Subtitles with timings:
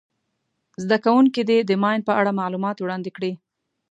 [0.83, 3.31] زده کوونکي دې د ماین په اړه معلومات وړاندي کړي.